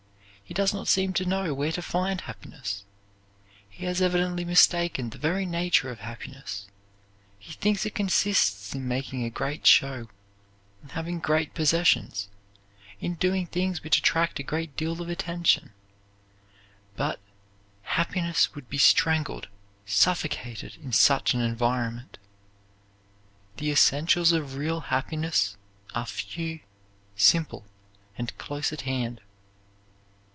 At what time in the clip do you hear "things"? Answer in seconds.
13.47-13.81